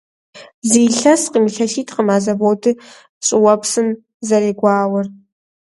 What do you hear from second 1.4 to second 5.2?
илъэситӀкъым а заводыр щӀыуэпсым зэрегуауэр.